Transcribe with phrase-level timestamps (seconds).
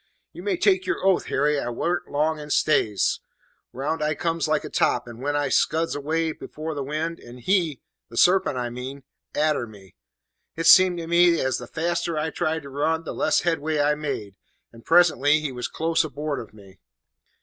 [0.33, 3.19] "You may take your oath, Harry, I warn't long in stays.
[3.71, 7.39] Round I comes like a top, and away I scuds dead afore the wind; and
[7.39, 9.03] he the sarpent, I mean
[9.37, 9.93] arter me.
[10.55, 13.93] It seemed to me as the faster I tried to run, the less headway I
[13.93, 14.33] made;
[14.73, 16.79] and presently he was close aboard of me.